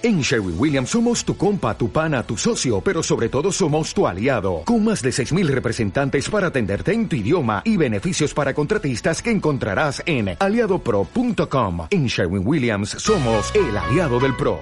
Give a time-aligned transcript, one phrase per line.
[0.00, 4.06] En Sherwin Williams somos tu compa, tu pana, tu socio, pero sobre todo somos tu
[4.06, 9.20] aliado, con más de 6.000 representantes para atenderte en tu idioma y beneficios para contratistas
[9.20, 11.88] que encontrarás en aliadopro.com.
[11.90, 14.60] En Sherwin Williams somos el aliado del PRO.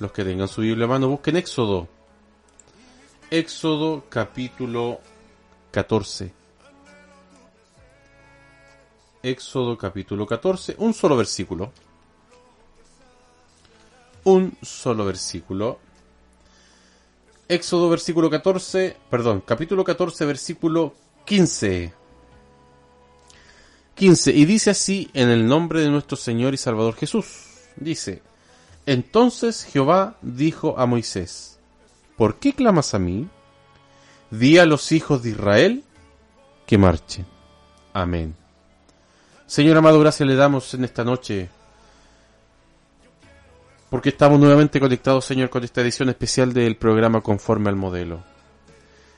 [0.00, 1.86] Los que tengan su Biblia a mano busquen Éxodo.
[3.30, 4.98] Éxodo capítulo
[5.70, 6.32] 14.
[9.22, 11.70] Éxodo capítulo 14, un solo versículo
[14.24, 15.78] un solo versículo.
[17.48, 21.92] Éxodo versículo 14, perdón, capítulo 14, versículo 15.
[23.94, 24.32] 15.
[24.32, 27.26] Y dice así en el nombre de nuestro Señor y Salvador Jesús.
[27.76, 28.22] Dice,
[28.86, 31.58] entonces Jehová dijo a Moisés,
[32.16, 33.28] ¿por qué clamas a mí?
[34.30, 35.84] Di a los hijos de Israel
[36.66, 37.26] que marchen.
[37.92, 38.34] Amén.
[39.46, 41.50] Señor amado, gracias le damos en esta noche
[43.92, 48.22] porque estamos nuevamente conectados, Señor, con esta edición especial del programa Conforme al Modelo.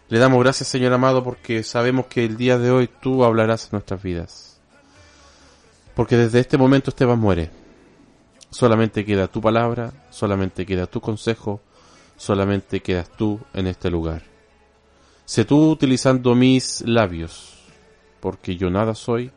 [0.08, 3.68] Le damos gracias, Señor amado, porque sabemos que el día de hoy tú hablarás en
[3.70, 4.60] nuestras vidas.
[5.94, 7.50] Porque desde este momento Esteban muere.
[8.50, 11.60] Solamente queda tu palabra, solamente queda tu consejo,
[12.16, 14.22] solamente quedas tú en este lugar.
[15.24, 17.60] Sé tú utilizando mis labios,
[18.18, 19.30] porque yo nada soy,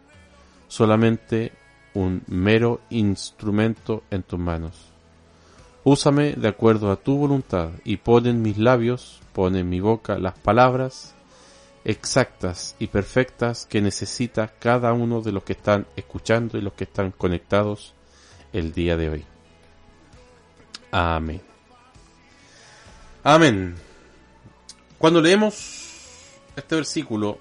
[0.68, 1.52] solamente
[1.94, 4.97] un mero instrumento en tus manos.
[5.90, 10.20] Úsame de acuerdo a tu voluntad y pon en mis labios, pon en mi boca
[10.20, 11.16] las palabras
[11.86, 16.84] exactas y perfectas que necesita cada uno de los que están escuchando y los que
[16.84, 17.94] están conectados
[18.52, 19.26] el día de hoy.
[20.92, 21.42] Amén.
[23.24, 23.76] Amén.
[24.98, 27.38] Cuando leemos este versículo,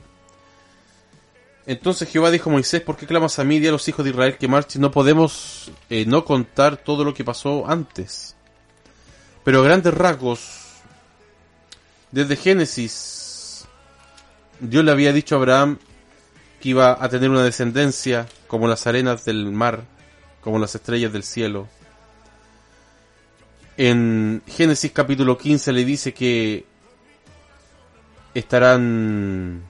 [1.66, 4.12] entonces Jehová dijo a Moisés, ¿por qué clamas a mí y a los hijos de
[4.12, 4.82] Israel que marchen?
[4.82, 8.35] No podemos eh, no contar todo lo que pasó antes.
[9.46, 10.58] Pero grandes rasgos,
[12.10, 13.64] desde Génesis,
[14.58, 15.78] Dios le había dicho a Abraham
[16.60, 19.84] que iba a tener una descendencia como las arenas del mar,
[20.40, 21.68] como las estrellas del cielo.
[23.76, 26.66] En Génesis capítulo 15 le dice que
[28.34, 29.62] estarán...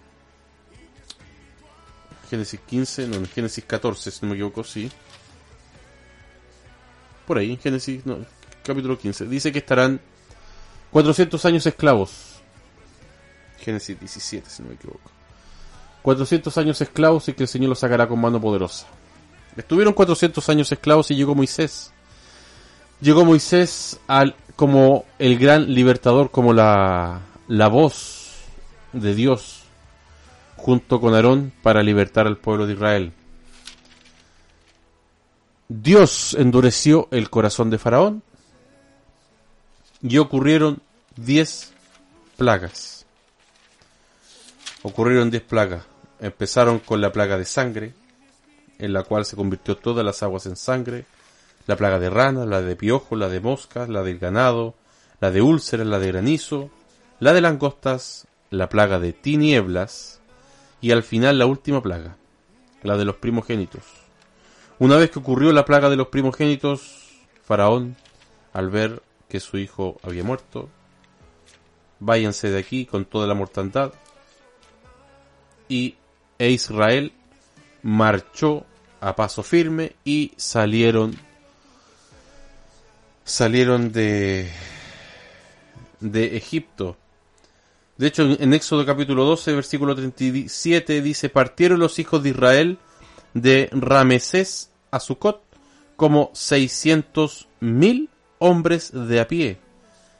[2.31, 4.91] Génesis 15, no, en Génesis 14, si no me equivoco, sí.
[7.27, 8.25] Por ahí, Génesis, no,
[8.67, 9.27] capítulo 15.
[9.27, 10.01] Dice que estarán
[10.91, 12.41] 400 años esclavos.
[13.59, 15.11] Génesis 17, si no me equivoco.
[16.03, 18.87] 400 años esclavos y que el Señor los sacará con mano poderosa.
[19.57, 21.93] Estuvieron 400 años esclavos y llegó Moisés.
[23.01, 28.35] Llegó Moisés al, como el gran libertador, como la, la voz
[28.93, 29.63] de Dios,
[30.57, 33.13] junto con Aarón, para libertar al pueblo de Israel.
[35.69, 38.23] Dios endureció el corazón de Faraón
[40.09, 40.81] y ocurrieron
[41.17, 41.73] diez
[42.37, 43.07] plagas.
[44.83, 45.85] Ocurrieron diez plagas.
[46.21, 47.93] Empezaron con la plaga de sangre,
[48.79, 51.07] en la cual se convirtió todas las aguas en sangre,
[51.67, 54.75] la plaga de ranas, la de piojo, la de moscas, la del ganado,
[55.21, 56.71] la de úlceras, la de granizo,
[57.19, 60.21] la de langostas, la plaga de tinieblas
[60.81, 62.17] y al final la última plaga,
[62.83, 63.83] la de los primogénitos.
[64.79, 67.09] Una vez que ocurrió la plaga de los primogénitos,
[67.45, 67.97] Faraón,
[68.53, 70.69] al ver que su hijo había muerto.
[72.01, 73.93] Váyanse de aquí con toda la mortandad.
[75.69, 75.97] Y
[76.39, 77.13] e Israel
[77.83, 78.65] marchó
[79.01, 81.17] a paso firme y salieron
[83.25, 84.51] salieron de
[86.01, 86.97] de Egipto.
[87.97, 92.79] De hecho, en Éxodo capítulo 12, versículo 37 dice, partieron los hijos de Israel
[93.33, 95.43] de Ramesés a Sucot
[95.97, 99.59] como seiscientos mil hombres de a pie,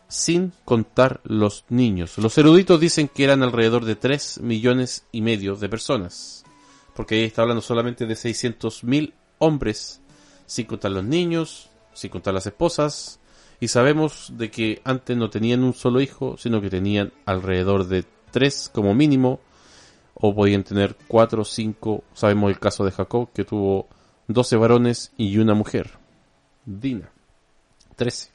[0.09, 2.19] sin contar los niños.
[2.19, 6.45] Los eruditos dicen que eran alrededor de 3 millones y medio de personas,
[6.95, 10.01] porque ahí está hablando solamente de 600 mil hombres,
[10.47, 13.19] sin contar los niños, sin contar las esposas,
[13.59, 18.05] y sabemos de que antes no tenían un solo hijo, sino que tenían alrededor de
[18.31, 19.41] tres como mínimo,
[20.15, 23.89] o podían tener cuatro o cinco, sabemos el caso de Jacob, que tuvo
[24.29, 25.91] 12 varones y una mujer,
[26.65, 27.11] Dina.
[27.97, 28.31] 13.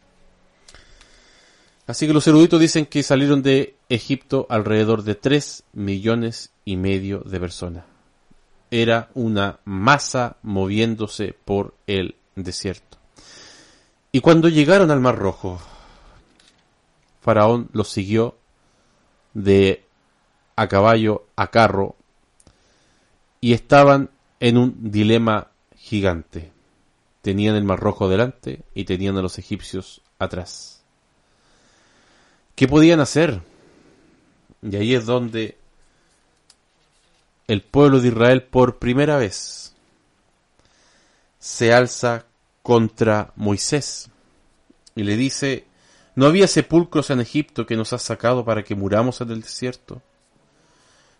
[1.87, 7.19] Así que los eruditos dicen que salieron de Egipto alrededor de 3 millones y medio
[7.19, 7.85] de personas.
[8.69, 12.97] Era una masa moviéndose por el desierto.
[14.11, 15.59] Y cuando llegaron al Mar Rojo,
[17.21, 18.37] Faraón los siguió
[19.33, 19.85] de
[20.55, 21.95] a caballo a carro
[23.39, 24.09] y estaban
[24.39, 26.51] en un dilema gigante.
[27.21, 30.81] Tenían el Mar Rojo delante y tenían a los egipcios atrás.
[32.55, 33.41] ¿Qué podían hacer?
[34.61, 35.57] Y ahí es donde
[37.47, 39.73] el pueblo de Israel por primera vez
[41.39, 42.25] se alza
[42.61, 44.09] contra Moisés
[44.95, 45.65] y le dice,
[46.15, 50.01] ¿no había sepulcros en Egipto que nos has sacado para que muramos en el desierto?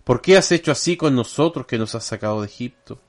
[0.03, 3.00] ¿Por qué has hecho así con nosotros que nos has sacado de Egipto?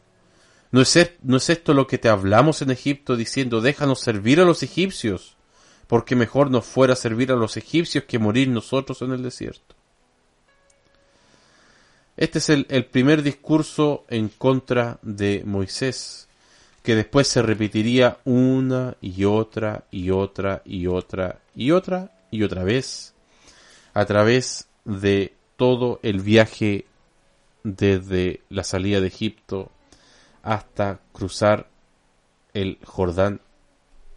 [0.73, 4.45] ¿No es, ¿No es esto lo que te hablamos en Egipto diciendo, déjanos servir a
[4.45, 5.37] los egipcios,
[5.87, 9.77] porque mejor nos fuera servir a los egipcios que morir nosotros en el desierto?
[12.17, 16.29] Este es el primer discurso en contra de Moisés,
[16.83, 22.65] que después se repetiría una y otra y otra y otra y otra y otra
[22.65, 23.15] vez
[23.95, 26.87] a través de todo el viaje
[27.63, 29.71] desde la salida de Egipto
[30.43, 31.69] hasta cruzar
[32.53, 33.41] el Jordán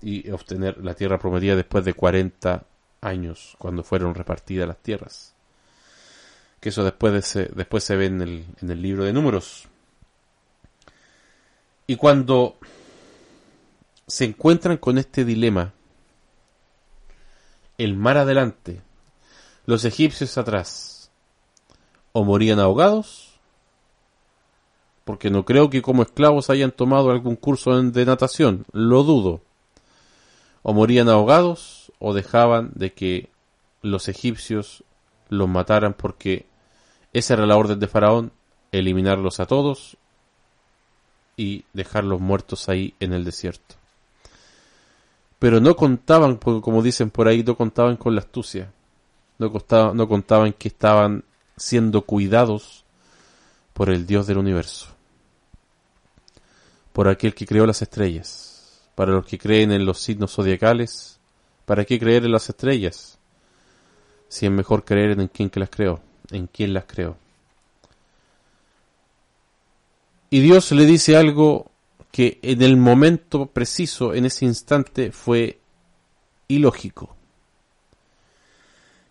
[0.01, 2.65] y obtener la tierra prometida después de 40
[3.01, 5.33] años, cuando fueron repartidas las tierras.
[6.59, 9.67] Que eso después, se, después se ve en el, en el libro de números.
[11.87, 12.57] Y cuando
[14.07, 15.73] se encuentran con este dilema,
[17.77, 18.81] el mar adelante,
[19.65, 21.11] los egipcios atrás,
[22.11, 23.24] o morían ahogados,
[25.05, 29.41] porque no creo que como esclavos hayan tomado algún curso de natación, lo dudo,
[30.63, 33.29] o morían ahogados, o dejaban de que
[33.81, 34.83] los egipcios
[35.29, 36.47] los mataran porque
[37.13, 38.31] esa era la orden de Faraón,
[38.71, 39.95] eliminarlos a todos
[41.37, 43.75] y dejarlos muertos ahí en el desierto.
[45.37, 48.71] Pero no contaban, como dicen por ahí, no contaban con la astucia.
[49.37, 49.51] No,
[49.93, 51.23] no contaban que estaban
[51.57, 52.85] siendo cuidados
[53.73, 54.94] por el Dios del universo.
[56.95, 58.79] Por aquel que creó las estrellas.
[58.95, 61.19] Para los que creen en los signos zodiacales,
[61.65, 63.17] ¿para qué creer en las estrellas?
[64.29, 65.99] Si es mejor creer en quien que las creó,
[66.31, 67.17] en quien las creó.
[70.29, 71.69] Y Dios le dice algo
[72.13, 75.59] que en el momento preciso, en ese instante, fue
[76.47, 77.13] ilógico.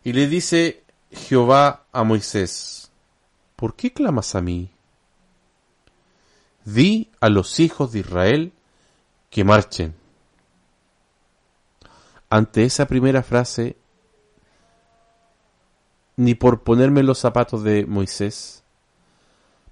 [0.05, 2.91] Y le dice Jehová a Moisés,
[3.57, 4.71] ¿por qué clamas a mí?
[6.65, 8.53] Di a los hijos de Israel
[9.31, 9.95] que marchen.
[12.31, 13.77] Ante esa primera frase,
[16.17, 18.65] ni por ponerme los zapatos de Moisés,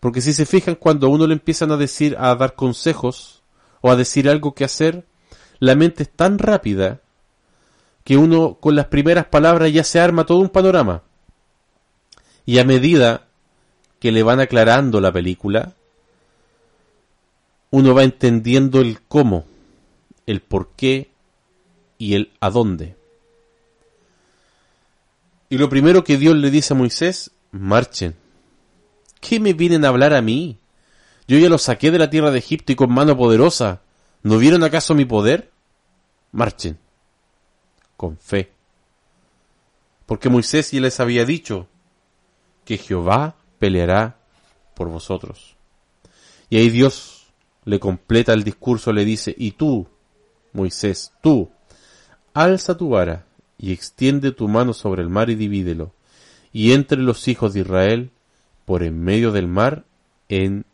[0.03, 3.45] porque si se fijan, cuando a uno le empiezan a decir, a dar consejos
[3.83, 5.07] o a decir algo que hacer,
[5.61, 7.01] la mente es tan rápida
[8.03, 11.03] que uno con las primeras palabras ya se arma todo un panorama.
[12.45, 13.29] Y a medida
[14.01, 15.75] que le van aclarando la película,
[17.73, 19.47] uno va entendiendo el cómo,
[20.27, 21.11] el por qué
[21.97, 22.97] y el a dónde.
[25.49, 28.15] Y lo primero que Dios le dice a Moisés, marchen.
[29.21, 30.59] ¿Qué me vienen a hablar a mí?
[31.27, 33.81] Yo ya los saqué de la tierra de Egipto y con mano poderosa.
[34.23, 35.51] ¿No vieron acaso mi poder?
[36.31, 36.79] Marchen.
[37.97, 38.53] Con fe.
[40.05, 41.69] Porque Moisés ya les había dicho
[42.67, 44.19] que Jehová peleará
[44.75, 45.57] por vosotros.
[46.51, 47.22] Y ahí Dios
[47.65, 49.87] le completa el discurso, le dice, y tú,
[50.53, 51.51] Moisés, tú,
[52.35, 53.27] alza tu vara
[53.59, 55.93] y extiende tu mano sobre el mar y divídelo,
[56.53, 58.11] y entre los hijos de Israel
[58.65, 59.85] por en medio del mar
[60.29, 60.65] en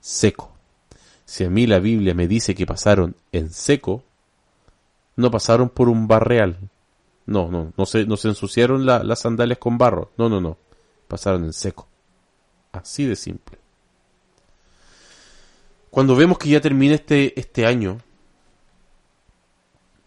[0.00, 0.52] seco.
[1.24, 4.02] Si a mí la Biblia me dice que pasaron en seco,
[5.16, 6.58] no pasaron por un barreal.
[7.26, 10.10] No, no, no se, no se ensuciaron las sandalias con barro.
[10.18, 10.58] No, no, no.
[11.08, 11.86] Pasaron en seco.
[12.72, 13.61] Así de simple.
[15.92, 17.98] Cuando vemos que ya termina este, este año,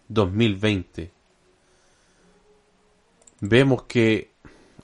[0.07, 1.11] 2020,
[3.41, 4.31] vemos que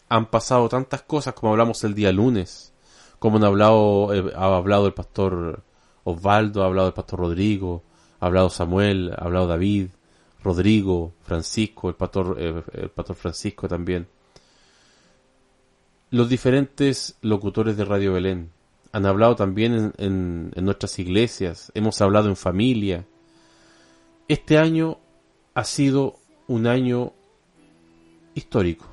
[0.10, 2.72] han pasado tantas cosas como hablamos el día lunes,
[3.17, 5.63] como han hablado, eh, ha hablado el pastor
[6.03, 7.81] Osvaldo, ha hablado el pastor Rodrigo,
[8.20, 9.88] ha hablado Samuel, ha hablado David,
[10.43, 14.08] Rodrigo, Francisco, el pastor, eh, el pastor Francisco también.
[16.12, 18.51] Los diferentes locutores de Radio Belén
[18.91, 23.05] han hablado también en nuestras iglesias, hemos hablado en familia.
[24.27, 25.00] Este año
[25.53, 26.15] ha sido
[26.48, 27.13] un año
[28.33, 28.91] histórico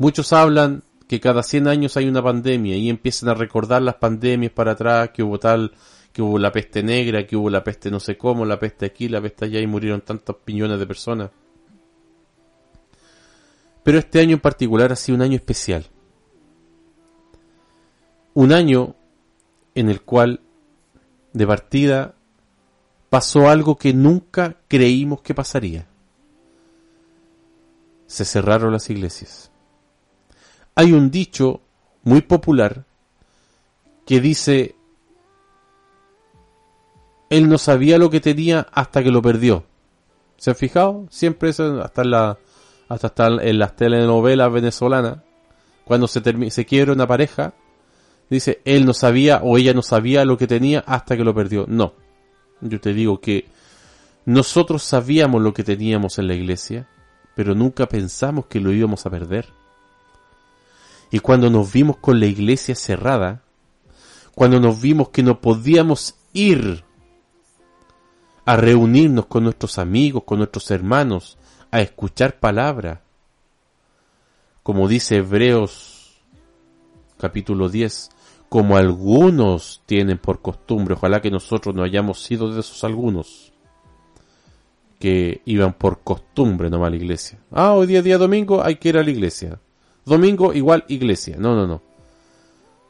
[0.00, 4.50] Muchos hablan que cada 100 años hay una pandemia y empiezan a recordar las pandemias
[4.50, 5.72] para atrás, que hubo tal,
[6.10, 9.10] que hubo la peste negra, que hubo la peste no sé cómo, la peste aquí,
[9.10, 11.30] la peste allá y murieron tantos millones de personas.
[13.82, 15.84] Pero este año en particular ha sido un año especial.
[18.34, 18.94] Un año
[19.74, 20.40] en el cual,
[21.32, 22.14] de partida,
[23.08, 25.86] pasó algo que nunca creímos que pasaría.
[28.06, 29.50] Se cerraron las iglesias.
[30.74, 31.60] Hay un dicho
[32.02, 32.84] muy popular
[34.06, 34.74] que dice,
[37.28, 39.64] él no sabía lo que tenía hasta que lo perdió.
[40.36, 41.06] ¿Se han fijado?
[41.10, 42.38] Siempre eso, hasta en, la,
[42.88, 45.18] hasta, en las telenovelas venezolanas,
[45.84, 47.52] cuando se, se quiebra una pareja,
[48.30, 51.66] dice, él no sabía o ella no sabía lo que tenía hasta que lo perdió.
[51.68, 51.94] No.
[52.60, 53.46] Yo te digo que
[54.24, 56.88] nosotros sabíamos lo que teníamos en la iglesia,
[57.34, 59.48] pero nunca pensamos que lo íbamos a perder.
[61.10, 63.42] Y cuando nos vimos con la iglesia cerrada,
[64.34, 66.84] cuando nos vimos que no podíamos ir
[68.44, 71.36] a reunirnos con nuestros amigos, con nuestros hermanos,
[71.70, 73.02] a escuchar palabra,
[74.62, 76.20] como dice Hebreos
[77.18, 78.10] capítulo 10,
[78.50, 83.52] como algunos tienen por costumbre, ojalá que nosotros no hayamos sido de esos algunos
[84.98, 87.38] que iban por costumbre nomás a la iglesia.
[87.52, 89.60] Ah, hoy día día domingo hay que ir a la iglesia.
[90.04, 91.36] Domingo igual iglesia.
[91.38, 91.80] No, no, no.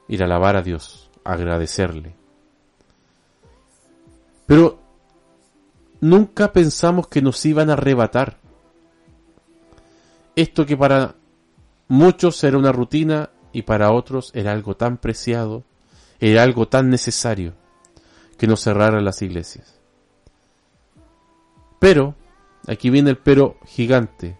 [0.09, 2.15] Ir a alabar a Dios, agradecerle.
[4.47, 4.79] Pero
[6.01, 8.39] nunca pensamos que nos iban a arrebatar.
[10.35, 11.17] Esto que para
[11.87, 15.65] muchos era una rutina y para otros era algo tan preciado,
[16.21, 17.55] era algo tan necesario
[18.39, 19.79] que no cerraran las iglesias.
[21.79, 22.15] Pero,
[22.67, 24.39] aquí viene el pero gigante,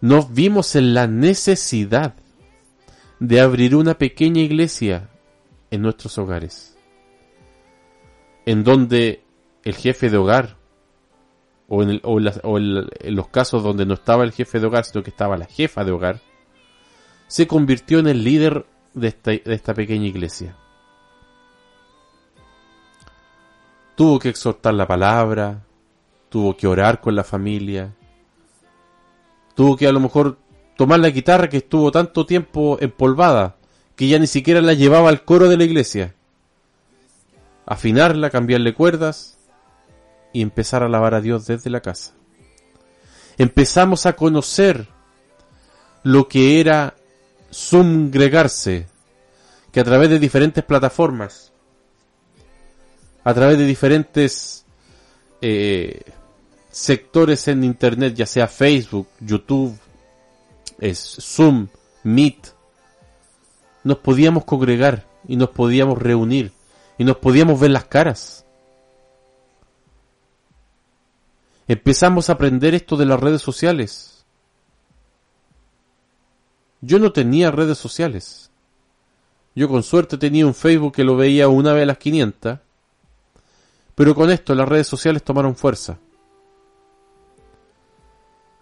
[0.00, 2.14] nos vimos en la necesidad
[3.20, 5.08] de abrir una pequeña iglesia
[5.70, 6.76] en nuestros hogares,
[8.46, 9.22] en donde
[9.64, 10.56] el jefe de hogar,
[11.68, 15.36] o, en, en los casos donde no estaba el jefe de hogar, sino que estaba
[15.36, 16.20] la jefa de hogar,
[17.26, 20.56] se convirtió en el líder de esta, de esta pequeña iglesia.
[23.94, 25.62] Tuvo que exhortar la palabra,
[26.28, 27.94] tuvo que orar con la familia,
[29.54, 30.38] tuvo que a lo mejor
[30.76, 33.56] tomar la guitarra que estuvo tanto tiempo empolvada
[33.96, 36.14] que ya ni siquiera la llevaba al coro de la iglesia.
[37.66, 39.38] Afinarla, cambiarle cuerdas
[40.32, 42.12] y empezar a alabar a Dios desde la casa.
[43.38, 44.88] Empezamos a conocer
[46.02, 46.94] lo que era
[47.54, 48.86] sumgregarse,
[49.70, 51.52] que a través de diferentes plataformas,
[53.22, 54.66] a través de diferentes
[55.40, 56.02] eh,
[56.70, 59.78] sectores en Internet, ya sea Facebook, YouTube,
[60.80, 61.68] es Zoom,
[62.02, 62.48] Meet,
[63.84, 66.52] nos podíamos congregar y nos podíamos reunir
[66.98, 68.44] y nos podíamos ver las caras.
[71.68, 74.13] Empezamos a aprender esto de las redes sociales
[76.84, 78.50] yo no tenía redes sociales.
[79.54, 82.58] Yo con suerte tenía un Facebook que lo veía una vez a las 500.
[83.94, 85.98] Pero con esto las redes sociales tomaron fuerza.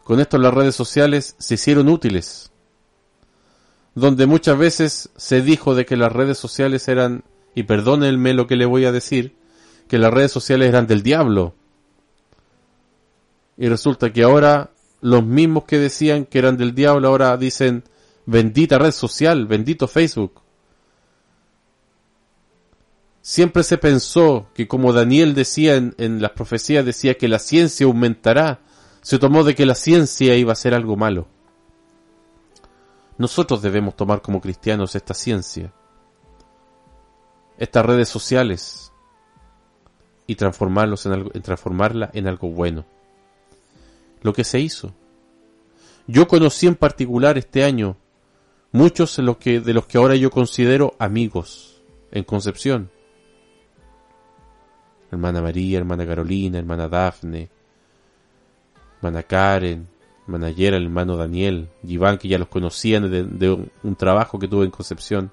[0.05, 2.51] Con esto las redes sociales se hicieron útiles.
[3.95, 7.25] Donde muchas veces se dijo de que las redes sociales eran,
[7.55, 9.37] y perdónenme lo que le voy a decir,
[9.89, 11.55] que las redes sociales eran del diablo.
[13.57, 17.85] Y resulta que ahora los mismos que decían que eran del diablo ahora dicen
[18.27, 20.43] Bendita red social, bendito Facebook.
[23.21, 28.61] Siempre se pensó que como Daniel decía en, las profecías, decía que la ciencia aumentará,
[29.01, 31.29] se tomó de que la ciencia iba a ser algo malo.
[33.19, 35.73] Nosotros debemos tomar como cristianos esta ciencia,
[37.59, 38.93] estas redes sociales,
[40.27, 42.85] y transformarlos en algo, transformarla en algo bueno.
[44.23, 44.93] Lo que se hizo.
[46.07, 47.97] Yo conocí en particular este año
[48.73, 52.91] muchos de los que, de los que ahora yo considero amigos en Concepción.
[55.11, 57.51] Hermana María, hermana Carolina, hermana Dafne,
[58.97, 59.87] hermana Karen,
[60.23, 64.65] hermana Yera, el hermano Daniel, Iván, que ya los conocían de, un, trabajo que tuve
[64.65, 65.31] en Concepción,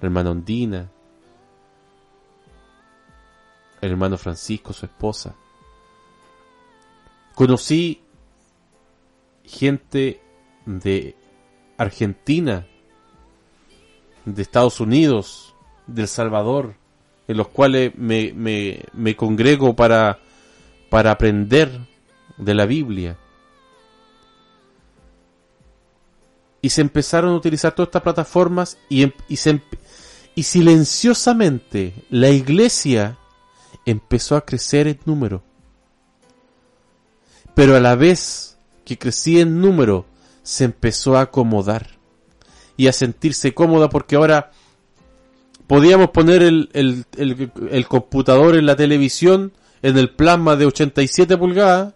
[0.00, 0.90] la hermana Ondina,
[3.80, 5.34] el hermano Francisco, su esposa.
[7.34, 8.02] Conocí
[9.44, 10.20] gente
[10.66, 11.16] de
[11.76, 12.66] Argentina,
[14.24, 15.54] de Estados Unidos,
[15.86, 16.74] de El Salvador,
[17.28, 20.18] en los cuales me, me, me congrego para,
[20.90, 21.80] para aprender
[22.36, 23.16] de la Biblia.
[26.60, 29.60] Y se empezaron a utilizar todas estas plataformas y, em, y, se,
[30.34, 33.18] y silenciosamente la iglesia
[33.84, 35.42] empezó a crecer en número.
[37.54, 40.06] Pero a la vez que crecía en número,
[40.44, 41.98] se empezó a acomodar
[42.76, 44.52] y a sentirse cómoda porque ahora
[45.66, 51.36] podíamos poner el, el, el, el computador en la televisión en el plasma de 87
[51.36, 51.94] pulgadas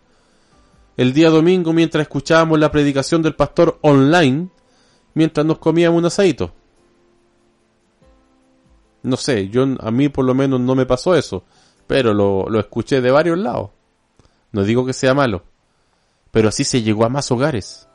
[0.96, 4.48] el día domingo mientras escuchábamos la predicación del pastor online
[5.14, 6.52] mientras nos comíamos un asadito.
[9.02, 11.44] No sé, yo a mí por lo menos no me pasó eso,
[11.86, 13.70] pero lo, lo escuché de varios lados.
[14.52, 15.44] No digo que sea malo,
[16.30, 17.87] pero así se llegó a más hogares.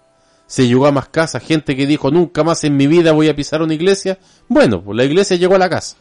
[0.45, 3.35] Se llegó a más casas, gente que dijo nunca más en mi vida voy a
[3.35, 4.19] pisar una iglesia.
[4.47, 5.97] Bueno, pues la iglesia llegó a la casa.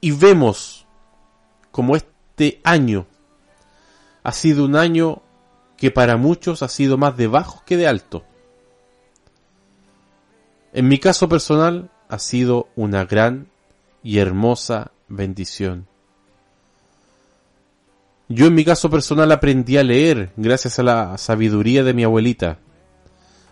[0.00, 0.86] Y vemos
[1.70, 3.06] como este año
[4.22, 5.22] ha sido un año
[5.76, 8.24] que para muchos ha sido más de bajo que de alto.
[10.72, 13.48] En mi caso personal ha sido una gran
[14.02, 15.88] y hermosa bendición.
[18.34, 22.58] Yo en mi caso personal aprendí a leer gracias a la sabiduría de mi abuelita.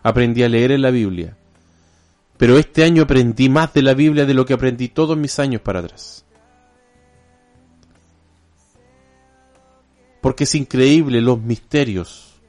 [0.03, 1.37] Aprendí a leer en la Biblia.
[2.39, 5.61] Pero este año aprendí más de la Biblia de lo que aprendí todos mis años
[5.61, 6.25] para atrás.
[10.23, 12.41] Porque es increíble los misterios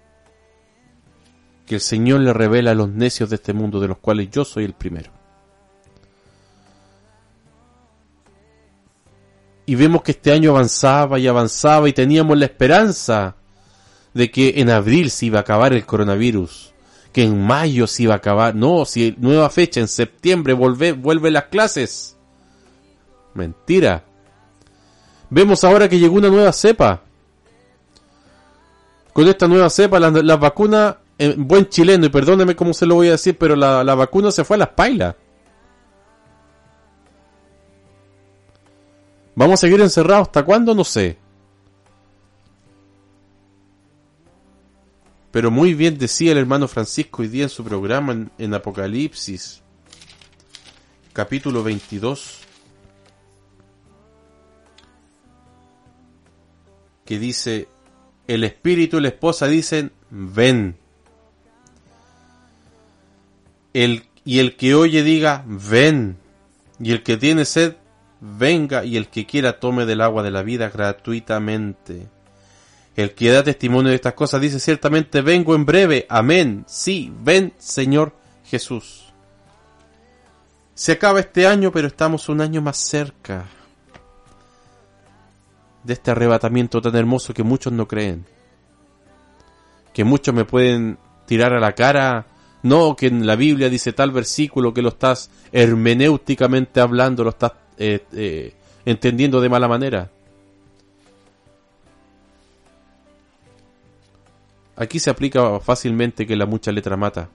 [1.66, 4.46] que el Señor le revela a los necios de este mundo, de los cuales yo
[4.46, 5.21] soy el primero.
[9.66, 13.36] Y vemos que este año avanzaba y avanzaba y teníamos la esperanza
[14.14, 16.74] de que en abril se iba a acabar el coronavirus,
[17.14, 21.32] que en mayo se iba a acabar, no, si nueva fecha, en septiembre vuelve, vuelve
[21.32, 22.18] las clases.
[23.34, 24.04] Mentira.
[25.30, 27.02] Vemos ahora que llegó una nueva cepa
[29.14, 32.96] con esta nueva cepa, las la vacunas, en buen chileno, y perdóneme cómo se lo
[32.96, 35.16] voy a decir, pero la, la vacuna se fue a las pailas.
[39.36, 40.76] ¿Vamos a seguir encerrados hasta cuándo?
[40.76, 41.18] No sé.
[45.32, 49.62] Pero muy bien decía el hermano Francisco hoy día en su programa en, en Apocalipsis,
[51.14, 52.42] capítulo 22,
[57.06, 57.70] que dice,
[58.28, 60.78] el espíritu y la esposa dicen, ven.
[63.74, 66.18] El, y el que oye diga, ven.
[66.80, 67.76] Y el que tiene sed,
[68.22, 68.86] venga.
[68.86, 72.08] Y el que quiera tome del agua de la vida gratuitamente.
[72.96, 76.06] El que da testimonio de estas cosas dice ciertamente, vengo en breve.
[76.10, 76.64] Amén.
[76.68, 78.14] Sí, ven, Señor
[78.46, 79.12] Jesús.
[80.74, 83.46] Se acaba este año, pero estamos un año más cerca
[85.84, 88.26] de este arrebatamiento tan hermoso que muchos no creen.
[89.94, 92.26] Que muchos me pueden tirar a la cara,
[92.64, 97.54] no, que en la Biblia dice tal versículo que lo estás hermenéuticamente hablando, lo estás
[97.78, 98.54] eh, eh,
[98.86, 100.10] entendiendo de mala manera.
[104.76, 107.30] Aquí se aplica fácilmente que la mucha letra mata,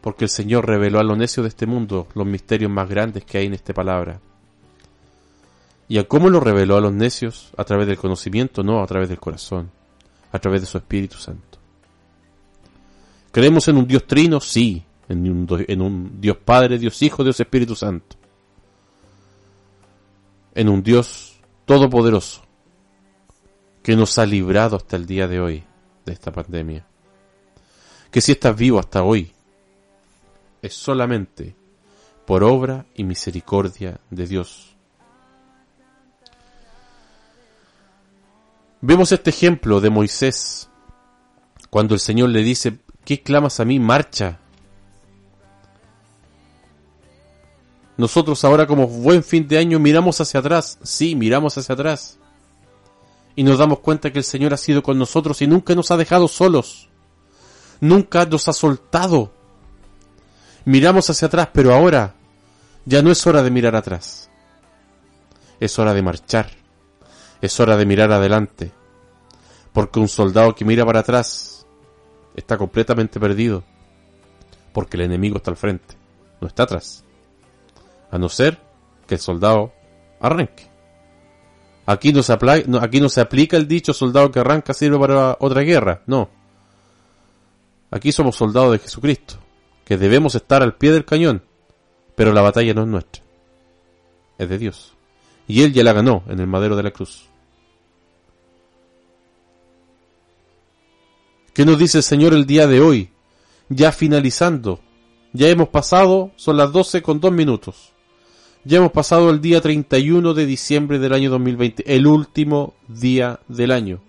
[0.00, 3.38] porque el Señor reveló a los necios de este mundo los misterios más grandes que
[3.38, 4.20] hay en esta palabra.
[5.88, 7.50] ¿Y a cómo lo reveló a los necios?
[7.56, 9.70] A través del conocimiento, no, a través del corazón,
[10.30, 11.58] a través de su Espíritu Santo.
[13.32, 14.40] ¿Creemos en un Dios trino?
[14.40, 18.17] Sí, en un, en un Dios Padre, Dios Hijo, Dios Espíritu Santo.
[20.54, 22.42] En un Dios todopoderoso
[23.82, 25.64] que nos ha librado hasta el día de hoy
[26.04, 26.86] de esta pandemia.
[28.10, 29.32] Que si estás vivo hasta hoy,
[30.62, 31.54] es solamente
[32.26, 34.68] por obra y misericordia de Dios
[38.80, 40.70] Vemos este ejemplo de Moisés,
[41.68, 43.80] cuando el Señor le dice, ¿qué clamas a mí?
[43.80, 44.38] Marcha.
[47.98, 52.18] Nosotros ahora como buen fin de año miramos hacia atrás, sí, miramos hacia atrás.
[53.36, 55.98] Y nos damos cuenta que el Señor ha sido con nosotros y nunca nos ha
[55.98, 56.88] dejado solos.
[57.80, 59.32] Nunca nos ha soltado.
[60.64, 62.14] Miramos hacia atrás, pero ahora
[62.86, 64.30] ya no es hora de mirar atrás.
[65.60, 66.58] Es hora de marchar
[67.40, 68.72] es hora de mirar adelante,
[69.72, 71.66] porque un soldado que mira para atrás
[72.34, 73.64] está completamente perdido,
[74.72, 75.94] porque el enemigo está al frente,
[76.40, 77.04] no está atrás,
[78.10, 78.58] a no ser
[79.06, 79.72] que el soldado
[80.20, 80.68] arranque.
[81.86, 86.02] Aquí no, se no se aplica el dicho soldado que arranca sirve para otra guerra,
[86.06, 86.28] no.
[87.90, 89.36] Aquí somos soldados de Jesucristo,
[89.84, 91.42] que debemos estar al pie del cañón,
[92.14, 93.22] pero la batalla no es nuestra,
[94.36, 94.94] es de Dios.
[95.46, 97.26] Y Él ya la ganó en el madero de la cruz.
[101.54, 103.10] ¿Qué nos dice el Señor el día de hoy?
[103.70, 104.80] Ya finalizando.
[105.32, 107.94] Ya hemos pasado, son las 12 con 2 minutos.
[108.64, 113.70] Ya hemos pasado el día 31 de diciembre del año 2020, el último día del
[113.70, 114.00] año.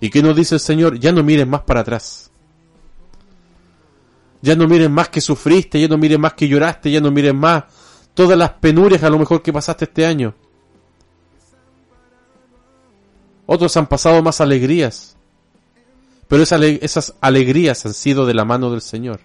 [0.00, 0.98] ¿Y qué nos dice el Señor?
[0.98, 2.30] Ya no mires más para atrás.
[4.42, 7.36] Ya no miren más que sufriste, ya no miren más que lloraste, ya no miren
[7.36, 7.64] más
[8.12, 10.34] todas las penurias a lo mejor que pasaste este año.
[13.46, 15.16] Otros han pasado más alegrías,
[16.28, 19.20] pero esas alegrías han sido de la mano del Señor.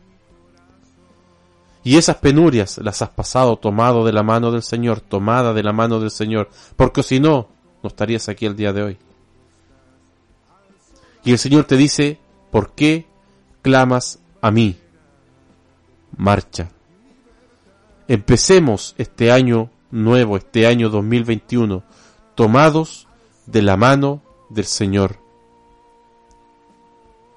[1.84, 5.72] Y esas penurias las has pasado tomado de la mano del Señor, tomada de la
[5.72, 7.48] mano del Señor, porque si no,
[7.82, 8.98] no estarías aquí el día de hoy.
[11.24, 12.20] Y el Señor te dice,
[12.52, 13.08] ¿por qué
[13.62, 14.78] clamas a mí?
[16.18, 16.70] Marcha.
[18.08, 21.84] Empecemos este año nuevo, este año 2021,
[22.36, 23.08] tomados
[23.46, 25.18] de la mano del Señor.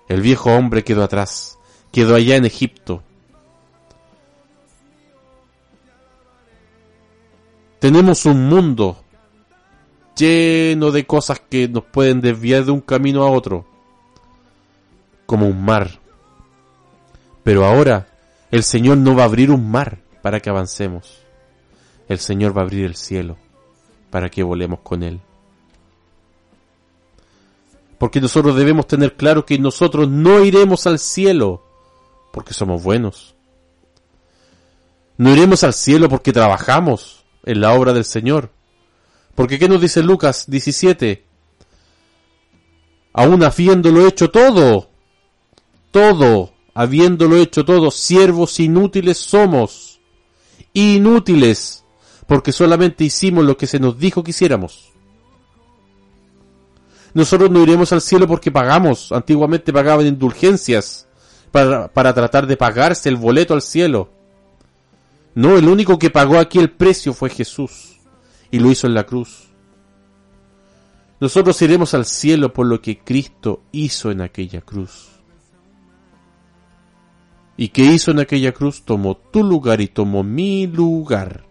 [0.09, 1.59] El viejo hombre quedó atrás,
[1.91, 3.03] quedó allá en Egipto,
[7.83, 9.03] Tenemos un mundo
[10.17, 13.67] lleno de cosas que nos pueden desviar de un camino a otro,
[15.27, 15.99] como un mar.
[17.43, 18.07] Pero ahora
[18.53, 21.23] el Señor no va a abrir un mar para que avancemos.
[22.07, 23.37] El Señor va a abrir el cielo
[24.11, 25.21] para que volemos con Él.
[27.99, 31.65] Porque nosotros debemos tener claro que nosotros no iremos al cielo
[32.33, 33.35] porque somos buenos.
[35.17, 38.51] No iremos al cielo porque trabajamos en la obra del Señor.
[39.35, 41.25] Porque ¿qué nos dice Lucas 17?
[43.15, 44.89] Aún habiéndolo hecho todo,
[45.91, 50.01] todo, habiéndolo hecho todo, siervos inútiles somos,
[50.73, 51.85] inútiles,
[52.27, 54.93] porque solamente hicimos lo que se nos dijo que hiciéramos.
[57.15, 61.07] Nosotros no iremos al cielo porque pagamos, antiguamente pagaban indulgencias
[61.51, 64.22] para, para tratar de pagarse el boleto al cielo.
[65.35, 67.99] No, el único que pagó aquí el precio fue Jesús
[68.51, 69.49] y lo hizo en la cruz.
[71.21, 75.09] Nosotros iremos al cielo por lo que Cristo hizo en aquella cruz.
[77.57, 78.83] ¿Y qué hizo en aquella cruz?
[78.83, 81.45] Tomó tu lugar y tomó mi lugar.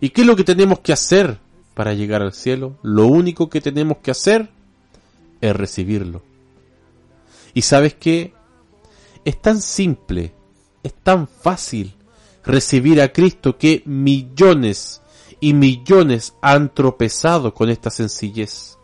[0.00, 1.38] ¿Y qué es lo que tenemos que hacer
[1.74, 2.78] para llegar al cielo?
[2.82, 4.50] Lo único que tenemos que hacer
[5.40, 6.22] es recibirlo.
[7.54, 8.34] ¿Y sabes qué?
[9.24, 10.35] Es tan simple
[10.86, 11.94] es tan fácil
[12.44, 15.02] recibir a Cristo que millones
[15.40, 18.78] y millones han tropezado con esta sencillez.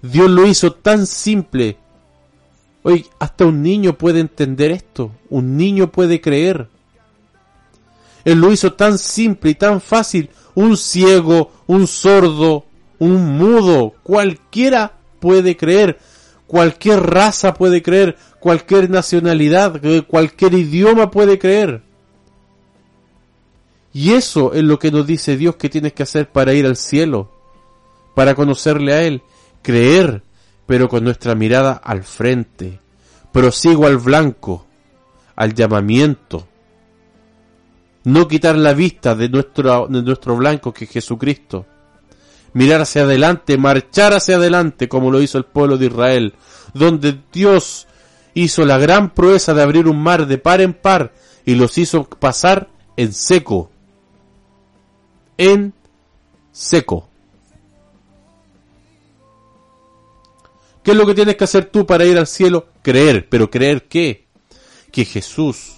[0.00, 1.76] Dios lo hizo tan simple.
[2.82, 6.68] Hoy hasta un niño puede entender esto, un niño puede creer.
[8.24, 10.30] Él lo hizo tan simple y tan fácil.
[10.54, 12.64] Un ciego, un sordo,
[12.98, 15.98] un mudo, cualquiera puede creer,
[16.46, 21.80] cualquier raza puede creer, cualquier nacionalidad, cualquier idioma puede creer.
[23.94, 26.76] Y eso es lo que nos dice Dios que tienes que hacer para ir al
[26.76, 27.32] cielo,
[28.14, 29.22] para conocerle a Él,
[29.62, 30.22] creer,
[30.66, 32.80] pero con nuestra mirada al frente.
[33.32, 34.66] Prosigo al blanco,
[35.36, 36.46] al llamamiento.
[38.02, 41.64] No quitar la vista de nuestro, de nuestro blanco que es Jesucristo.
[42.52, 46.34] Mirar hacia adelante, marchar hacia adelante como lo hizo el pueblo de Israel,
[46.74, 47.86] donde Dios
[48.34, 51.14] hizo la gran proeza de abrir un mar de par en par
[51.46, 53.70] y los hizo pasar en seco.
[55.38, 55.72] En
[56.52, 57.08] seco.
[60.82, 62.66] ¿Qué es lo que tienes que hacer tú para ir al cielo?
[62.82, 63.26] Creer.
[63.28, 64.26] ¿Pero creer qué?
[64.92, 65.76] Que Jesús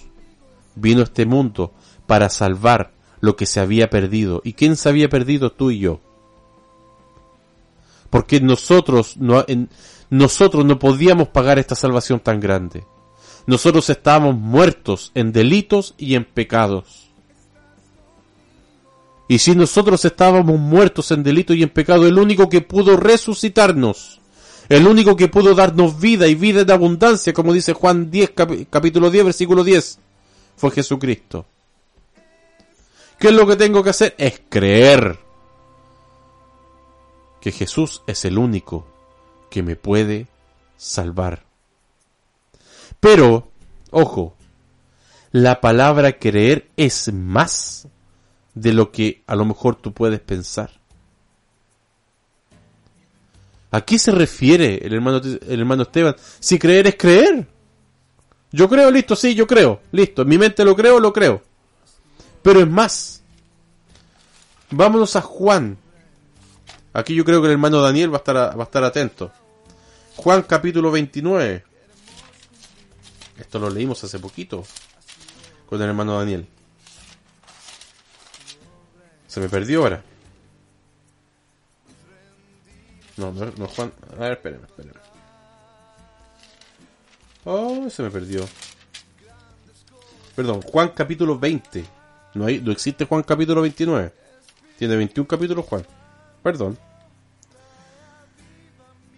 [0.75, 1.71] vino a este mundo
[2.05, 2.91] para salvar
[3.21, 4.41] lo que se había perdido.
[4.43, 5.51] ¿Y quién se había perdido?
[5.51, 6.01] Tú y yo.
[8.09, 9.45] Porque nosotros no,
[10.09, 12.85] nosotros no podíamos pagar esta salvación tan grande.
[13.45, 17.09] Nosotros estábamos muertos en delitos y en pecados.
[19.29, 24.21] Y si nosotros estábamos muertos en delito y en pecado, el único que pudo resucitarnos,
[24.69, 28.33] el único que pudo darnos vida y vida en abundancia, como dice Juan 10,
[28.69, 29.99] capítulo 10, versículo 10,
[30.55, 31.45] fue Jesucristo.
[33.19, 34.15] ¿Qué es lo que tengo que hacer?
[34.17, 35.19] Es creer
[37.41, 38.96] que Jesús es el único
[39.49, 40.27] que me puede
[40.77, 41.45] salvar.
[42.99, 43.51] Pero,
[43.91, 44.35] ojo,
[45.31, 47.87] la palabra creer es más
[48.53, 50.71] de lo que a lo mejor tú puedes pensar.
[53.69, 56.15] ¿A qué se refiere el hermano, el hermano Esteban?
[56.39, 57.47] Si creer es creer.
[58.51, 60.23] Yo creo, listo, sí, yo creo, listo.
[60.23, 61.43] Mi mente lo creo, lo creo.
[62.41, 63.21] Pero es más.
[64.71, 65.77] Vámonos a Juan
[66.97, 69.31] Aquí yo creo que el hermano Daniel va a estar, va a estar atento.
[70.15, 71.63] Juan capítulo 29.
[73.37, 74.65] Esto lo leímos hace poquito
[75.67, 76.47] con el hermano Daniel.
[79.27, 80.03] Se me perdió ahora.
[83.17, 83.93] No, no, no Juan.
[84.13, 84.99] A ver, espérenme, espérenme.
[87.43, 88.43] Oh, se me perdió.
[90.35, 91.85] Perdón, Juan capítulo 20.
[92.33, 94.11] No, hay, no existe Juan capítulo 29.
[94.79, 95.85] Tiene 21 capítulos Juan.
[96.41, 96.86] Perdón.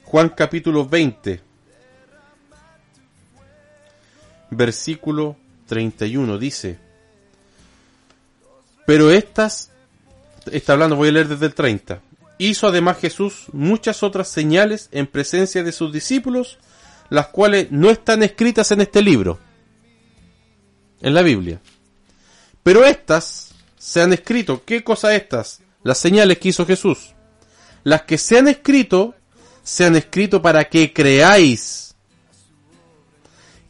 [0.10, 1.39] Juan capítulo 20.
[4.50, 6.80] Versículo 31 dice.
[8.88, 9.69] Pero estas,
[10.52, 12.02] está hablando, voy a leer desde el 30.
[12.39, 16.58] Hizo además Jesús muchas otras señales en presencia de sus discípulos,
[17.12, 19.38] las cuales no están escritas en este libro,
[21.02, 21.62] en la Biblia.
[22.63, 24.63] Pero estas se han escrito.
[24.65, 25.62] ¿Qué cosa estas?
[25.84, 27.13] Las señales que hizo Jesús.
[27.84, 29.13] Las que se han escrito,
[29.69, 31.95] se han escrito para que creáis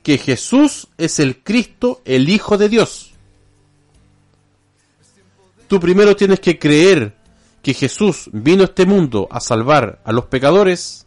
[0.02, 3.12] que Jesús es el Cristo, el Hijo de Dios.
[5.68, 7.16] Tú primero tienes que creer
[7.62, 11.06] que Jesús vino a este mundo a salvar a los pecadores.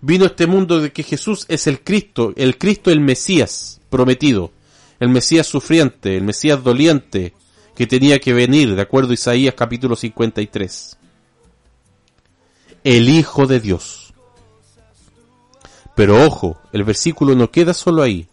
[0.00, 4.52] Vino a este mundo de que Jesús es el Cristo, el Cristo el Mesías prometido
[5.00, 7.34] el Mesías sufriente, el Mesías doliente,
[7.74, 10.96] que tenía que venir, de acuerdo a Isaías capítulo 53.
[12.84, 14.12] El Hijo de Dios.
[15.94, 18.28] Pero ojo, el versículo no queda solo ahí.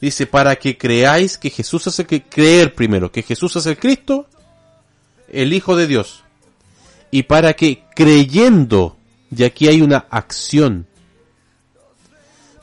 [0.00, 3.78] Dice, para que creáis que Jesús es el que creer primero, que Jesús es el
[3.78, 4.26] Cristo,
[5.28, 6.24] el Hijo de Dios.
[7.10, 8.96] Y para que creyendo,
[9.34, 10.86] y aquí hay una acción,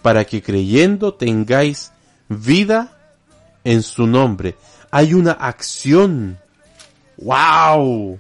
[0.02, 1.92] para que creyendo tengáis
[2.30, 2.98] vida
[3.64, 4.56] en su nombre.
[4.90, 6.40] Hay una acción.
[7.18, 8.20] ¡Wow!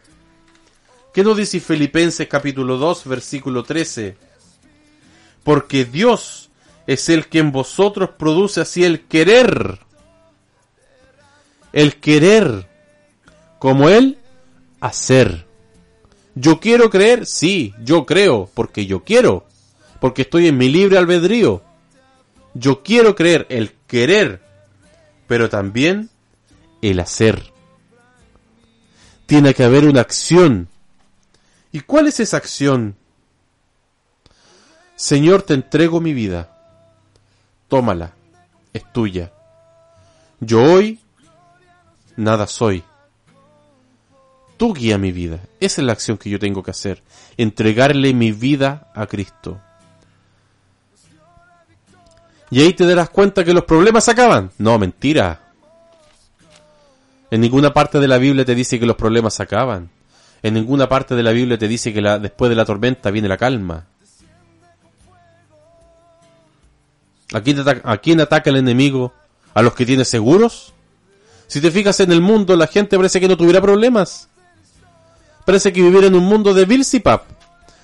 [1.13, 4.15] ¿Qué nos dice Filipenses capítulo 2, versículo 13?
[5.43, 6.49] Porque Dios
[6.87, 9.79] es el que en vosotros produce así el querer.
[11.73, 12.69] El querer.
[13.59, 14.19] Como Él,
[14.79, 15.45] hacer.
[16.33, 19.45] Yo quiero creer, sí, yo creo, porque yo quiero.
[19.99, 21.61] Porque estoy en mi libre albedrío.
[22.53, 24.41] Yo quiero creer el querer,
[25.27, 26.09] pero también
[26.81, 27.51] el hacer.
[29.25, 30.70] Tiene que haber una acción.
[31.71, 32.95] ¿Y cuál es esa acción?
[34.95, 36.57] Señor, te entrego mi vida.
[37.67, 38.13] Tómala,
[38.73, 39.31] es tuya.
[40.39, 40.99] Yo hoy
[42.15, 42.83] nada soy.
[44.57, 45.39] Tú guía mi vida.
[45.59, 47.01] Esa es la acción que yo tengo que hacer.
[47.37, 49.59] Entregarle mi vida a Cristo.
[52.51, 54.51] Y ahí te darás cuenta que los problemas acaban.
[54.57, 55.53] No, mentira.
[57.31, 59.89] En ninguna parte de la Biblia te dice que los problemas acaban.
[60.43, 63.27] En ninguna parte de la Biblia te dice que la, después de la tormenta viene
[63.27, 63.85] la calma.
[67.33, 69.13] ¿A quién, ¿A quién ataca el enemigo?
[69.53, 70.73] ¿A los que tiene seguros?
[71.47, 74.29] Si te fijas en el mundo, la gente parece que no tuviera problemas.
[75.45, 77.23] Parece que viviera en un mundo de Vilsipap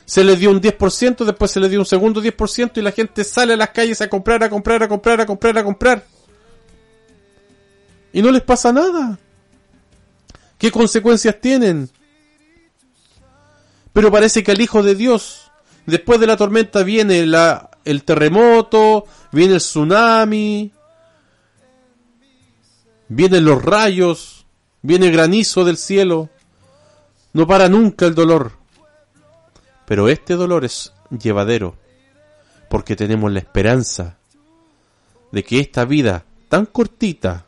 [0.08, 3.26] se le dio un 10%, después se le dio un segundo 10% y la gente
[3.26, 6.06] sale a las calles a comprar, a comprar, a comprar, a comprar, a comprar.
[8.14, 9.20] Y no les pasa nada.
[10.58, 11.90] ¿Qué consecuencias tienen?
[13.98, 15.50] Pero parece que al Hijo de Dios,
[15.88, 20.72] después de la tormenta viene la, el terremoto, viene el tsunami,
[23.08, 24.46] vienen los rayos,
[24.84, 26.30] viene el granizo del cielo.
[27.34, 28.52] No para nunca el dolor.
[29.88, 31.76] Pero este dolor es llevadero,
[32.70, 34.20] porque tenemos la esperanza
[35.32, 37.48] de que esta vida tan cortita,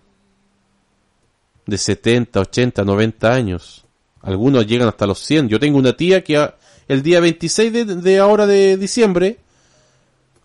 [1.68, 3.86] de 70, 80, 90 años,
[4.22, 5.50] algunos llegan hasta los 100.
[5.50, 6.52] Yo tengo una tía que
[6.88, 9.40] el día 26 de, ahora de diciembre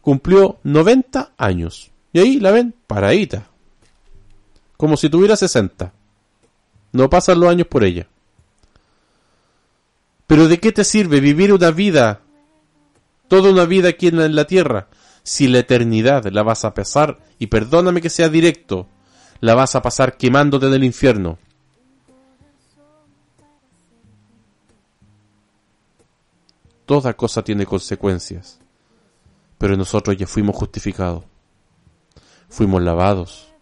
[0.00, 1.90] cumplió 90 años.
[2.12, 3.48] Y ahí la ven paradita.
[4.76, 5.92] Como si tuviera 60.
[6.92, 8.06] No pasan los años por ella.
[10.26, 12.20] Pero ¿de qué te sirve vivir una vida,
[13.28, 14.88] toda una vida aquí en la, tierra,
[15.22, 18.88] si la eternidad la vas a pasar, y perdóname que sea directo,
[19.40, 21.38] la vas a pasar quemándote del infierno?
[26.86, 28.60] Toda cosa tiene consecuencias,
[29.58, 31.24] pero nosotros ya fuimos justificados,
[32.48, 33.52] fuimos lavados,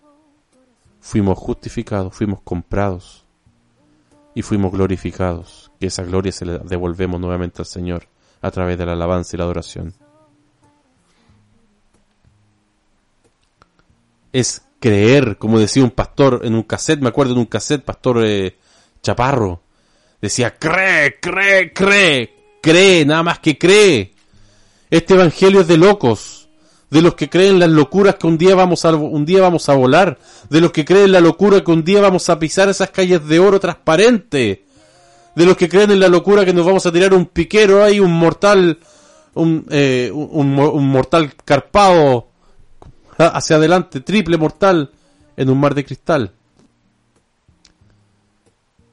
[1.01, 3.25] fuimos justificados, fuimos comprados
[4.35, 8.09] y fuimos glorificados que esa gloria se la devolvemos nuevamente al Señor
[8.41, 9.95] a través de la alabanza y la adoración.
[14.33, 18.25] Es creer, como decía un pastor en un cassette, me acuerdo en un cassette, pastor
[18.25, 18.57] eh,
[19.01, 19.63] Chaparro,
[20.21, 24.15] decía, cree, cree, cree, cree, nada más que cree.
[24.89, 26.49] Este evangelio es de locos,
[26.91, 29.75] de los que creen las locuras que un día vamos a, un día vamos a
[29.75, 33.27] volar, de los que creen la locura que un día vamos a pisar esas calles
[33.27, 34.65] de oro transparente,
[35.35, 38.01] de los que creen en la locura que nos vamos a tirar un piquero ahí,
[38.01, 38.79] un mortal,
[39.35, 42.29] un, eh, un, un mortal carpado
[43.19, 44.91] hacia adelante, triple mortal
[45.37, 46.33] en un mar de cristal.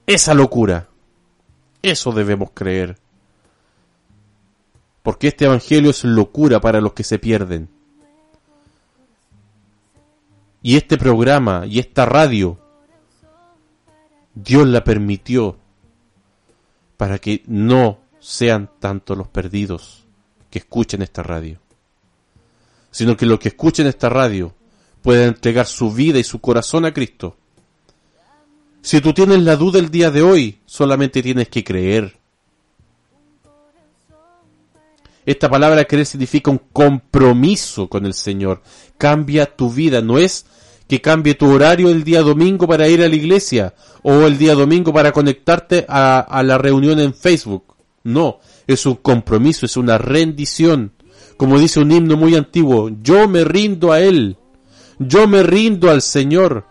[0.08, 0.88] Esa locura.
[1.82, 2.98] Eso debemos creer.
[5.04, 7.70] Porque este Evangelio es locura para los que se pierden.
[10.62, 12.60] Y este programa y esta radio,
[14.36, 15.58] Dios la permitió
[16.98, 20.06] para que no sean tanto los perdidos
[20.50, 21.60] que escuchen esta radio,
[22.92, 24.54] sino que los que escuchen esta radio
[25.02, 27.38] puedan entregar su vida y su corazón a Cristo.
[28.82, 32.19] Si tú tienes la duda el día de hoy, solamente tienes que creer.
[35.30, 38.64] Esta palabra creer significa un compromiso con el Señor.
[38.98, 40.48] Cambia tu vida, no es
[40.88, 44.56] que cambie tu horario el día domingo para ir a la iglesia o el día
[44.56, 47.76] domingo para conectarte a, a la reunión en Facebook.
[48.04, 50.94] No, es un compromiso, es una rendición.
[51.38, 54.36] Como dice un himno muy antiguo, yo me rindo a Él,
[54.98, 56.66] yo me rindo al Señor.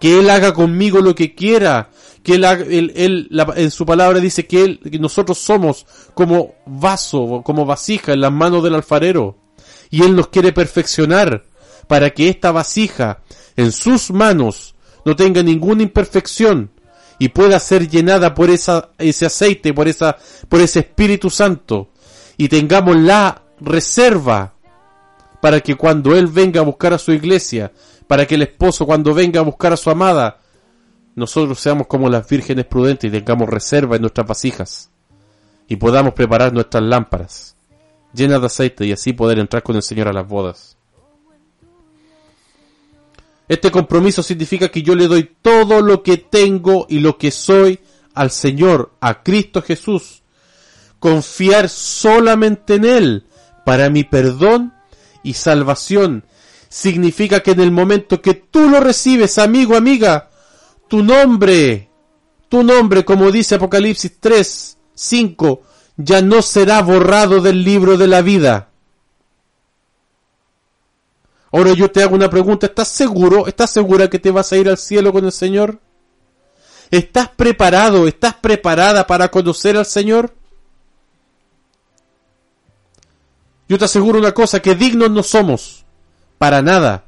[0.00, 1.90] Que Él haga conmigo lo que quiera,
[2.22, 2.44] que él,
[2.96, 8.20] él, en su palabra dice que, él, que nosotros somos como vaso, como vasija en
[8.20, 9.38] las manos del alfarero.
[9.90, 11.44] Y Él nos quiere perfeccionar
[11.86, 13.22] para que esta vasija
[13.56, 16.70] en sus manos no tenga ninguna imperfección
[17.18, 20.16] y pueda ser llenada por esa, ese aceite, por esa,
[20.48, 21.90] por ese Espíritu Santo
[22.36, 24.54] y tengamos la reserva
[25.40, 27.72] para que cuando Él venga a buscar a su iglesia,
[28.10, 30.40] para que el esposo cuando venga a buscar a su amada,
[31.14, 34.90] nosotros seamos como las vírgenes prudentes y tengamos reserva en nuestras vasijas
[35.68, 37.54] y podamos preparar nuestras lámparas
[38.12, 40.76] llenas de aceite y así poder entrar con el Señor a las bodas.
[43.46, 47.78] Este compromiso significa que yo le doy todo lo que tengo y lo que soy
[48.14, 50.24] al Señor, a Cristo Jesús.
[50.98, 53.26] Confiar solamente en Él
[53.64, 54.74] para mi perdón
[55.22, 56.24] y salvación.
[56.70, 60.30] Significa que en el momento que tú lo recibes, amigo, amiga,
[60.86, 61.90] tu nombre,
[62.48, 65.62] tu nombre, como dice Apocalipsis 3, 5,
[65.96, 68.70] ya no será borrado del libro de la vida.
[71.50, 73.48] Ahora yo te hago una pregunta, ¿estás seguro?
[73.48, 75.80] ¿Estás segura que te vas a ir al cielo con el Señor?
[76.92, 78.06] ¿Estás preparado?
[78.06, 80.32] ¿Estás preparada para conocer al Señor?
[83.68, 85.79] Yo te aseguro una cosa, que dignos no somos,
[86.40, 87.04] para nada.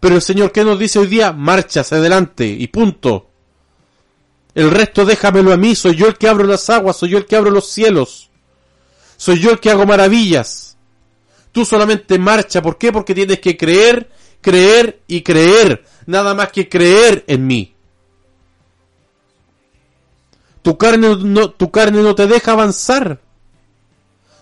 [0.00, 1.32] Pero el Señor, ¿qué nos dice hoy día?
[1.32, 3.30] Marchas adelante y punto.
[4.52, 7.26] El resto déjamelo a mí, soy yo el que abro las aguas, soy yo el
[7.26, 8.30] que abro los cielos.
[9.16, 10.76] Soy yo el que hago maravillas.
[11.52, 12.90] Tú solamente marcha, ¿por qué?
[12.90, 15.84] Porque tienes que creer, creer y creer.
[16.06, 17.76] Nada más que creer en mí.
[20.62, 23.20] Tu carne no, tu carne no te deja avanzar.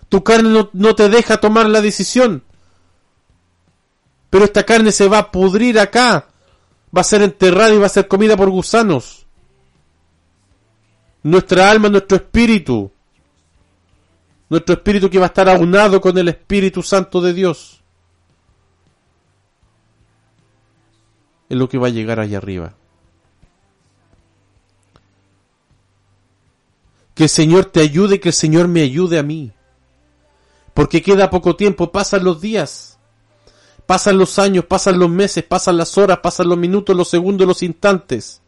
[0.09, 2.45] Tu carne no, te deja tomar la decisión.
[4.31, 6.29] Pero esta carne se va a pudrir acá.
[6.97, 9.27] Va a ser enterrada y va a ser comida por gusanos.
[11.23, 12.91] Nuestra alma, nuestro espíritu.
[14.49, 17.83] Nuestro espíritu que va a estar aunado con el Espíritu Santo de Dios.
[21.49, 22.75] Es lo que va a llegar allá arriba.
[27.15, 29.53] Que el Señor te ayude, que el Señor me ayude a mí
[30.75, 32.99] porque queda poco tiempo, pasan los días,
[33.91, 37.61] pasan los años, pasan los meses, pasan las horas, pasan los minutos, los segundos, los
[37.61, 38.41] instantes,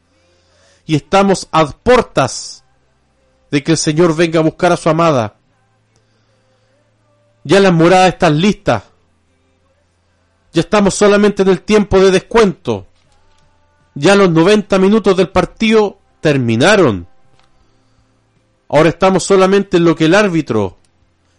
[0.87, 2.63] y estamos a puertas
[3.51, 5.35] de que el Señor venga a buscar a su amada.
[7.43, 8.85] Ya las moradas están listas.
[10.53, 12.87] Ya estamos solamente en el tiempo de descuento.
[13.97, 17.09] Ya los 90 minutos del partido terminaron.
[18.69, 20.79] Ahora estamos solamente en lo que el árbitro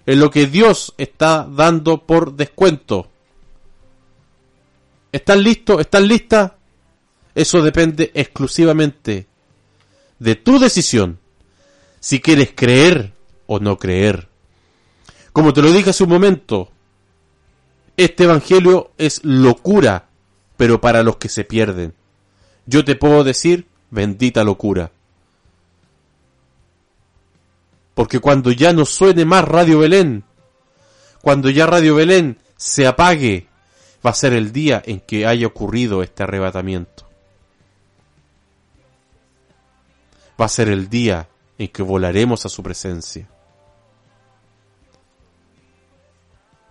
[0.06, 3.13] en lo que Dios está dando por descuento.
[5.14, 5.80] ¿Están listos?
[5.80, 6.52] ¿Están listas?
[7.36, 9.28] Eso depende exclusivamente
[10.18, 11.20] de tu decisión.
[12.00, 13.14] Si quieres creer
[13.46, 14.28] o no creer.
[15.32, 16.72] Como te lo dije hace un momento,
[17.96, 20.08] este Evangelio es locura,
[20.58, 21.94] pero para los que se pierden.
[22.66, 24.92] Yo te puedo decir, bendita locura.
[27.94, 30.24] Porque cuando ya no suene más Radio Belén,
[31.22, 33.48] cuando ya Radio Belén se apague,
[34.06, 37.08] va a ser el día en que haya ocurrido este arrebatamiento.
[40.40, 43.30] Va a ser el día en que volaremos a su presencia.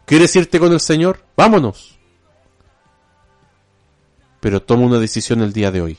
[0.05, 1.25] ¿Quieres irte con el Señor?
[1.37, 1.99] Vámonos.
[4.41, 5.99] Pero toma una decisión el día de hoy.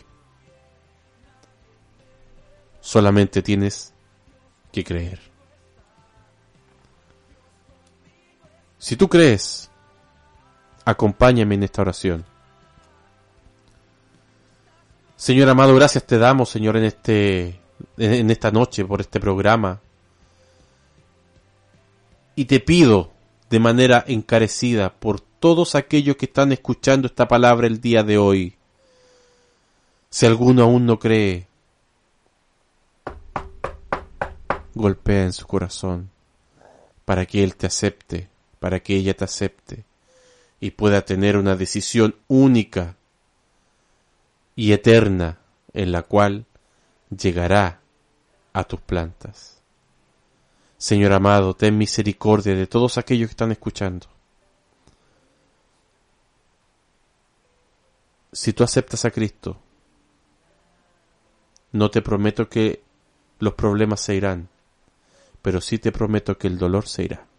[2.82, 3.94] Solamente tienes
[4.72, 5.20] que creer.
[8.78, 9.72] Si tú crees,
[10.86, 12.26] acompáñame en esta oración.
[15.16, 17.60] Señor amado, gracias te damos, Señor, en este
[17.98, 19.80] en esta noche por este programa.
[22.36, 23.12] Y te pido
[23.50, 28.56] de manera encarecida por todos aquellos que están escuchando esta palabra el día de hoy.
[30.10, 31.48] Si alguno aún no cree,
[34.74, 36.10] golpea en su corazón
[37.06, 38.30] para que Él te acepte,
[38.60, 39.86] para que ella te acepte
[40.64, 42.96] y pueda tener una decisión única
[44.56, 45.40] y eterna
[45.74, 46.46] en la cual
[47.10, 47.82] llegará
[48.54, 49.62] a tus plantas.
[50.78, 54.08] Señor amado, ten misericordia de todos aquellos que están escuchando.
[58.32, 59.60] Si tú aceptas a Cristo,
[61.74, 62.82] no te prometo que
[63.40, 64.48] los problemas se irán,
[65.42, 67.33] pero sí te prometo que el dolor se irá.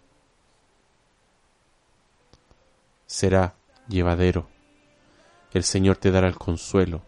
[3.15, 3.55] Será
[3.87, 4.49] llevadero.
[5.53, 7.03] El Señor te dará el consuelo,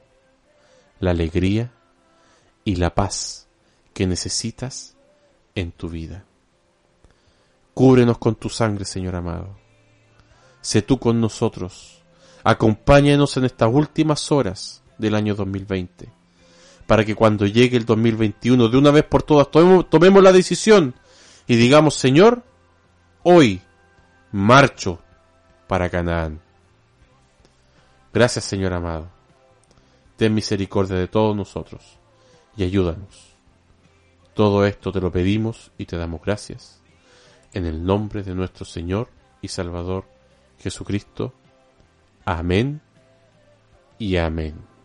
[1.01, 1.73] la alegría
[2.63, 3.49] y la paz
[3.93, 4.97] que necesitas
[5.57, 6.25] en tu vida.
[7.75, 9.59] Cúbrenos con tu sangre, Señor amado.
[10.61, 12.05] Sé tú con nosotros.
[12.45, 16.09] Acompáñanos en estas últimas horas del año 2020
[16.87, 20.95] para que cuando llegue el 2021 de una vez por todas tomemos, la decisión
[21.49, 22.45] y digamos, Señor,
[23.25, 23.61] hoy
[24.31, 25.01] marcho
[25.67, 26.41] para Canaán.
[28.13, 29.09] Gracias, Señor amado.
[30.17, 31.99] Ten misericordia de todos nosotros
[32.57, 33.35] y ayúdanos.
[34.35, 36.81] Todo esto te lo pedimos y te damos gracias.
[37.53, 39.09] En el nombre de nuestro Señor
[39.41, 40.05] y Salvador
[40.59, 41.33] Jesucristo.
[42.25, 42.81] Amén
[43.99, 44.76] y amén.